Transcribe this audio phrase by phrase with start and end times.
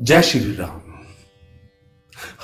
[0.00, 0.80] जय श्री राम।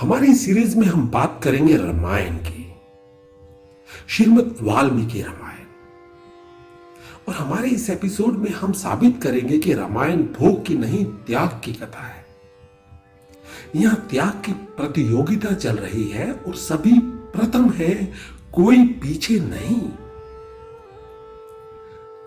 [0.00, 2.72] हमारी सीरीज़ में हम बात करेंगे रामायण की,
[4.08, 5.66] श्रीमद वाल्मीकि रामायण।
[7.28, 11.72] और हमारे इस एपिसोड में हम साबित करेंगे कि रामायण भोग की नहीं, त्याग की
[11.72, 12.26] कथा है।
[13.76, 18.12] यहाँ त्याग की प्रतियोगिता चल रही है और सभी प्रथम है,
[18.52, 19.80] कोई पीछे नहीं।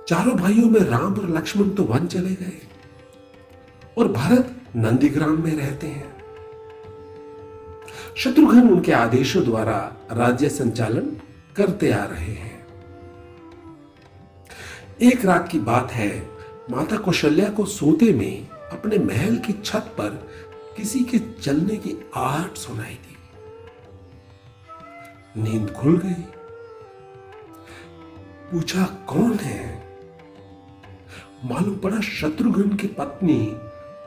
[0.07, 2.61] चारों भाइयों में राम और लक्ष्मण तो वन चले गए।
[3.97, 6.17] और भरत नंदीग्राम में रहते हैं।
[8.17, 11.17] शत्रुघ्न उनके आदेशों द्वारा राज्य संचालन
[11.55, 12.67] करते आ रहे हैं।
[15.01, 16.29] एक रात की बात है,
[16.71, 20.29] माता कौशल्या को सोते में अपने महल की छत पर
[20.77, 23.17] किसी के चलने की आहट सुनाई दी।
[25.41, 26.23] नींद खुल गई।
[28.51, 29.87] पूछा, कौन है?
[31.45, 33.57] मालूम पड़ा, शत्रुघ्न की पत्नी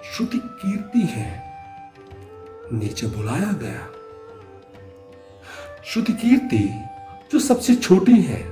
[0.05, 1.51] श्रुति कीर्ति है।
[2.73, 3.89] नीचे बुलाया गया।
[5.85, 6.81] श्रुति कीर्ति,
[7.33, 8.43] जो सबसे छोटी है।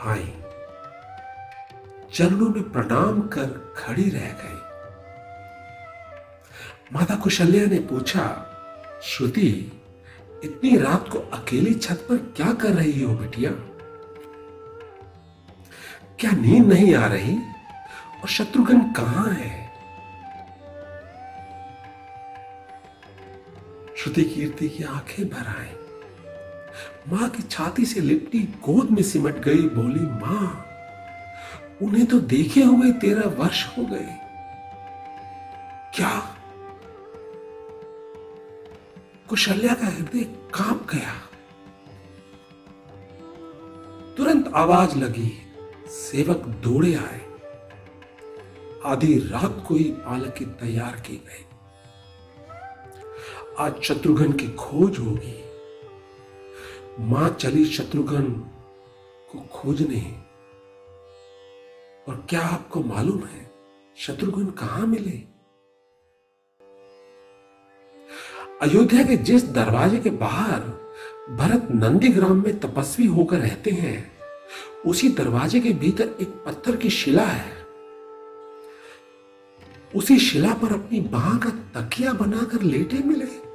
[0.00, 0.34] आई।
[2.12, 4.60] चरणों में प्रणाम कर खड़ी रह गई।
[6.92, 8.46] माता कुशल्या ने पूछा,
[9.02, 9.72] श्रुति,
[10.44, 13.50] इतनी रात को अकेली छत पर क्या कर रही हो बिटिया?
[16.20, 17.38] क्या नींद नहीं आ रही?
[18.22, 19.70] और शत्रुघ्न कहाँ है?
[23.96, 25.76] श्रुति कीर्ति की आँखें भर आई।
[27.08, 30.66] माँ की छाती से लिपटी गोद में सिमट गई, बोली, माँ,
[31.82, 34.16] उन्हें तो देखे हुए तेरह वर्ष हो गए।
[35.94, 36.36] क्या?
[39.28, 41.14] कुशल्या का हृदय काँप गया।
[44.16, 45.42] तुरंत आवाज़ लगी।
[45.88, 47.29] सेवक दौड़े आए।
[48.84, 51.44] आधी रात को ही पालकी तैयार की गई।
[53.58, 55.44] आज शत्रुघ्न की खोज होगी।
[57.00, 58.22] माँ चली शत्रुघ्न
[59.32, 60.22] को खोजने।
[62.08, 63.50] और क्या आपको मालूम है,
[63.96, 65.30] शत्रुघ्न कहाँ मिले?
[68.62, 70.60] अयोध्या के जिस दरवाजे के बाहर
[71.30, 74.12] भरत नंदीग्राम में तपस्वी होकर रहते हैं,
[74.86, 77.59] उसी दरवाजे के भीतर एक पत्थर की शिला है।
[79.94, 83.50] उसी शिला पर अपनी बाह का तकिया बनाकर लेटे मिले।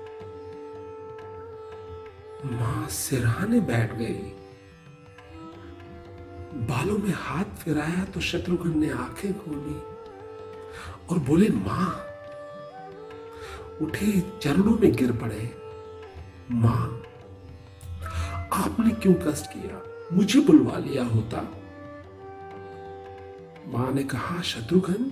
[2.56, 4.32] माँ सिरहाने बैठ गई।
[6.68, 9.80] बालों में हाथ फिराया तो शत्रुघ्न ने आँखें खोली
[11.10, 12.06] और बोले, माँ।
[13.82, 15.58] उठे चरणों में गिर पड़े।
[16.52, 17.02] माँ,
[18.54, 19.82] आपने क्यों कष्ट किया?
[20.14, 21.42] मुझे बुलवा लिया होता।
[23.68, 25.12] माँ ने कहा, शत्रुघ्न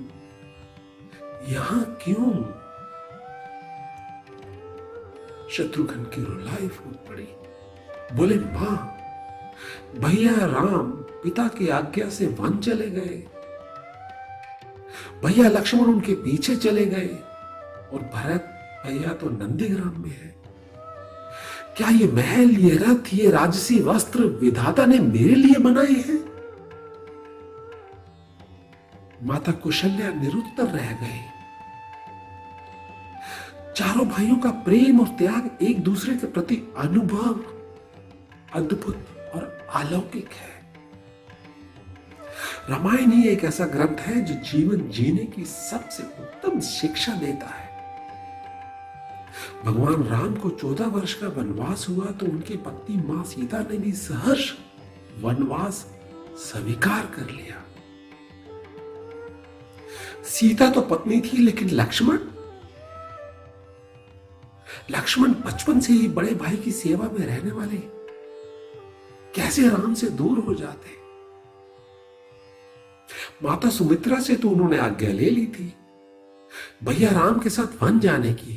[1.47, 2.45] यहाँ क्यों?
[5.49, 7.27] शत्रुघ्न की रुलाई फूट पड़ी।
[8.17, 8.97] बोले, माँ,
[9.95, 13.27] भैया राम पिता की आज्ञा से वन चले गए।
[15.25, 17.15] भैया लक्ष्मण उनके पीछे चले गए।
[17.93, 20.35] और भरत, भैया तो नंदीग्राम में है।
[21.77, 26.33] क्या ये महल, ये रथ, ये राजसी वस्त्र विधाता ने मेरे लिए बनाए हैं?
[29.23, 31.32] माता कुशल्या निरुत्तर रह गए
[33.75, 37.39] चारों भाइयों का प्रेम और त्याग एक दूसरे के प्रति अनुभव,
[38.53, 39.44] अद्भुत और
[39.75, 40.51] अलौकिक है।
[42.69, 47.72] रामायण ही एक ऐसा ग्रंथ है जो जीवन जीने की सबसे उत्तम शिक्षा देता है।
[49.66, 53.91] भगवान राम को चौदह वर्ष का वनवास हुआ तो उनकी पत्नी माँ सीता ने भी
[53.91, 54.51] सहर्ष
[55.22, 55.85] वनवास
[56.41, 57.63] स्वीकार कर लिया।
[60.25, 62.17] सीता तो पत्नी थी, लेकिन लक्ष्मण
[64.91, 67.77] लक्ष्मण बचपन से ही बड़े भाई की सेवा में रहने वाले
[69.35, 71.01] कैसे राम से दूर हो जाते
[73.44, 75.74] माता सुमित्रा से तो उन्होंने आज्ञा ले ली थी।
[76.83, 78.53] भैया राम के साथ वन जाने की।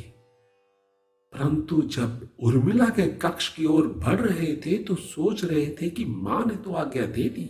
[1.33, 6.05] परंतु जब उर्मिला के कक्ष की ओर बढ़ रहे थे तो सोच रहे थे कि
[6.05, 7.49] माँ ने तो आज्ञा दे दी।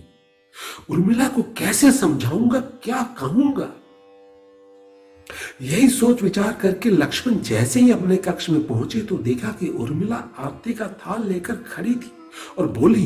[0.89, 3.71] उर्मिला को कैसे समझाऊँगा, क्या कहूँगा?
[5.61, 10.15] यही सोच विचार करके लक्ष्मण जैसे ही अपने कक्ष में पहुँचे तो देखा कि उर्मिला
[10.37, 12.11] आरती का थाल लेकर खड़ी थी
[12.57, 13.05] और बोली,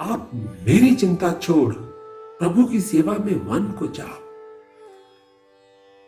[0.00, 0.30] आप
[0.66, 4.18] मेरी चिंता छोड़, प्रभु की सेवा में वन को जाओ।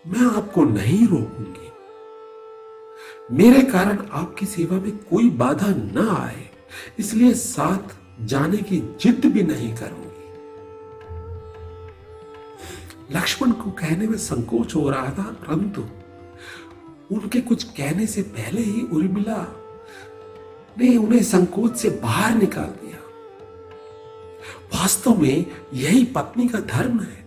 [0.04, 1.68] मैं आपको नहीं रोकूँगी।
[3.36, 6.48] मेरे कारण आपकी सेवा में कोई बाधा ना आए,
[6.98, 7.96] इसलिए साथ
[8.26, 10.09] जाने की जिद भी नहीं करूँगी।
[13.10, 15.84] लक्ष्मण को कहने में संकोच हो रहा था, परंतु
[17.10, 19.46] उनके कुछ कहने से पहले ही उर्मिला
[20.78, 22.98] ने उन्हें संकोच से बाहर निकाल दिया।
[24.74, 27.18] वास्तव में यही पत्नी का धर्म है।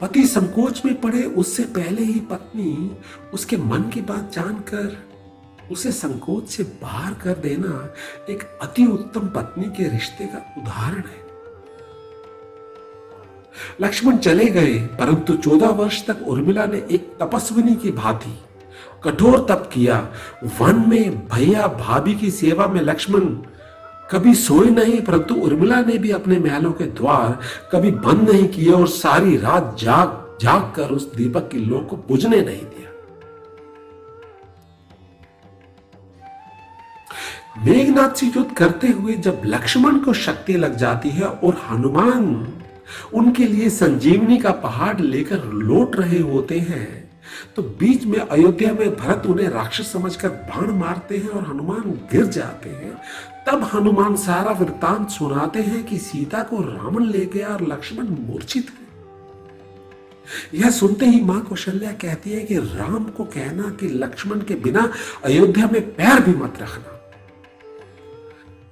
[0.00, 2.96] पति संकोच में पड़े उससे पहले ही पत्नी
[3.34, 4.96] उसके मन की बात जानकर
[5.72, 7.94] उसे संकोच से बाहर कर देना
[8.30, 11.25] एक अति उत्तम पत्नी के रिश्ते का उदाहरण है।
[13.80, 18.38] लक्ष्मण चले गए, परंतु चौदह वर्ष तक उर्मिला ने एक तपस्विनी की भांति
[19.04, 19.96] कठोर तप किया।
[20.60, 23.20] वन में भैया भाभी की सेवा में लक्ष्मण
[24.10, 27.38] कभी सोए नहीं, परंतु उर्मिला ने भी अपने महलों के द्वार
[27.72, 31.96] कभी बंद नहीं किए और सारी रात जाग जाग कर उस दीपक की लो को
[32.08, 32.90] बुझने नहीं दिया।
[37.64, 42.24] मेघनाथ से युद्ध करते हुए जब लक्ष्मण को शक्ति लग जाती है और हनुमान
[43.14, 47.04] उनके लिए संजीवनी का पहाड़ लेकर लौट रहे होते हैं
[47.56, 52.24] तो बीच में अयोध्या में भरत उन्हें राक्षस समझकर बाण मारते हैं और हनुमान गिर
[52.24, 52.92] जाते हैं।
[53.46, 58.70] तब हनुमान सारा वृत्तांत सुनाते हैं कि सीता को रावण ले गया और लक्ष्मण मूर्छित
[58.70, 58.84] है।
[60.54, 64.90] यह सुनते ही माँ कौशल्या कहती है कि राम को कहना कि लक्ष्मण के बिना
[65.24, 66.92] अयोध्या में पैर भी मत रखना।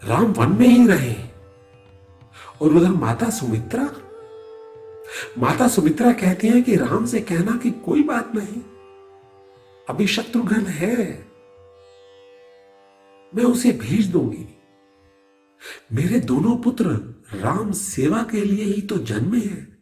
[0.08, 1.14] राम वन में ही रहे
[2.62, 3.84] और उधर माता सुमित्रा
[5.38, 8.62] माता सुमित्रा कहती है कि राम से कहना कि कोई बात नहीं।
[9.88, 11.26] अभी शत्रुघ्न है।
[13.34, 14.58] मैं उसे भेज दूँगी।
[15.92, 16.84] मेरे दोनों पुत्र
[17.34, 19.74] राम सेवा के लिए ही तो जन्मे हैं।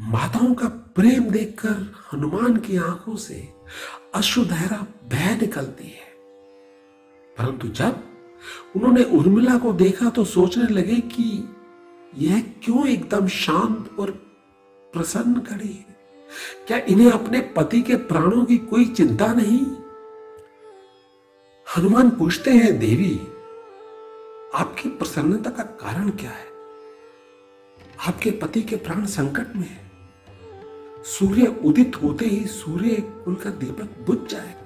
[0.00, 3.52] माताओं का प्रेम देखकर हनुमान की आँखों से
[4.14, 6.14] अश्रुधारा बह निकलती है।
[7.38, 8.04] परंतु जब
[8.76, 11.48] उन्होंने उर्मिला को देखा तो सोचने लगे कि
[12.18, 14.10] यह क्यों एकदम शांत और
[14.92, 15.86] प्रसन्न खड़ी है?
[16.66, 19.66] क्या इन्हें अपने पति के प्राणों की कोई चिंता नहीं?
[21.76, 23.20] हनुमान पूछते हैं, देवी,
[24.54, 26.46] आपकी प्रसन्नता का कारण क्या है?
[28.08, 29.90] आपके पति के प्राण संकट में है।
[31.04, 32.94] सूर्य उदित होते ही सूर्य
[33.24, 34.64] कुल का दीपक बुझ जाएगा।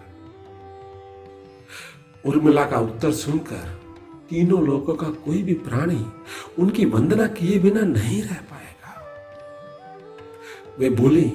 [2.27, 3.88] उर्मिला का उत्तर सुनकर
[4.31, 6.07] तीनों लोगों का कोई भी प्राणी
[6.59, 8.93] उनकी वंदना किए बिना नहीं रह पाएगा।
[10.79, 11.33] वे बोली,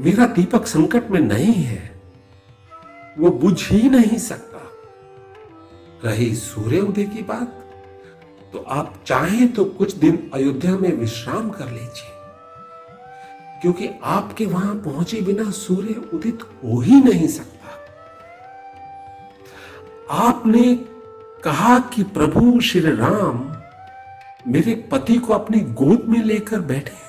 [0.00, 2.00] मेरा दीपक संकट में नहीं है।
[3.18, 4.62] वो बुझ ही नहीं सकता।
[6.04, 7.62] रही सूर्य उदय की बात
[8.52, 12.12] तो आप चाहें तो कुछ दिन अयोध्या में विश्राम कर लीजिए।
[13.60, 17.70] क्योंकि आपके वहाँ पहुँचे बिना सूर्य उदित हो ही नहीं सकता।
[20.10, 20.95] आपने
[21.46, 23.36] कहा कि प्रभु श्री राम
[24.52, 27.04] मेरे पति को अपनी गोद में लेकर बैठे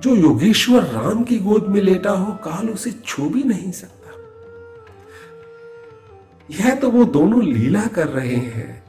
[0.00, 4.12] जो योगेश्वर राम की गोद में लेटा हो, काल उसे छू भी नहीं सकता।
[6.50, 8.82] यह तो वो दोनों लीला कर रहे हैं।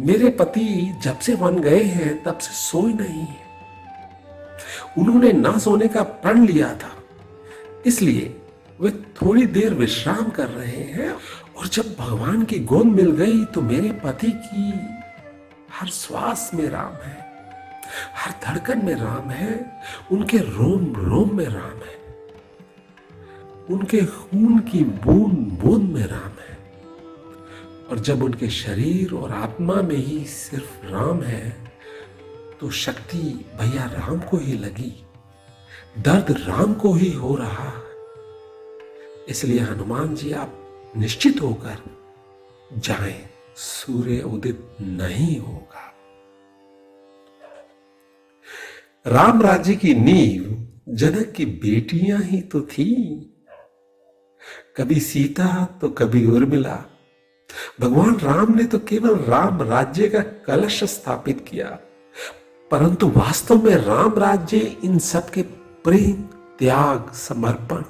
[0.00, 0.66] मेरे पति
[1.04, 3.48] जब से वन गए हैं, तब से सोए नहीं है।
[4.98, 6.92] उन्होंने ना सोने का प्रण लिया था,
[7.86, 8.36] इसलिए
[8.80, 11.14] वे थोड़ी देर विश्राम कर रहे हैं।
[11.60, 14.70] और जब भगवान की गोद मिल गई तो मेरे पति की
[15.72, 17.18] हर श्वास में राम है,
[18.16, 19.54] हर धड़कन में राम है,
[20.12, 21.98] उनके रोम रोम में राम है,
[23.70, 26.58] उनके खून की बूंद बूंद में राम है।
[27.90, 31.50] और जब उनके शरीर और आत्मा में ही सिर्फ़ राम है
[32.60, 33.18] तो शक्ति
[33.60, 34.92] भैया राम को ही लगी,
[35.98, 37.72] दर्द राम को ही हो रहा
[39.28, 40.56] इसलिए हनुमान जी, आप
[40.94, 41.82] निश्चित होकर
[42.78, 45.86] जाएँ सूर्य उदित नहीं होगा।
[49.06, 50.44] राम राज्य की नींव,
[50.88, 52.94] जनक की बेटियाँ ही तो थी।
[54.76, 56.76] कभी सीता तो कभी उर्मिला।
[57.80, 61.68] भगवान राम ने तो केवल राम राज्य का कलश स्थापित किया,
[62.70, 65.42] परंतु वास्तव में राम राज्य इन सब के
[65.84, 66.22] प्रेम,
[66.58, 67.84] त्याग, समर्पण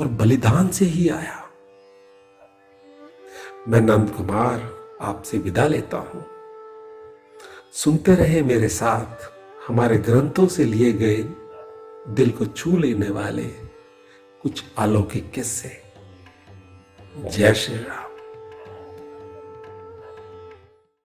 [0.00, 1.47] और बलिदान से ही आया।
[3.68, 4.60] मैं नंद कुमार
[5.00, 6.24] आपसे विदा लेता हूँ।
[7.72, 9.32] सुनते रहे मेरे साथ
[9.68, 11.16] हमारे ग्रंथों से लिए गए
[12.14, 13.44] दिल को छू लेने वाले
[14.42, 15.82] कुछ अलौकिक किस्से।
[17.18, 18.07] जय श्री राम।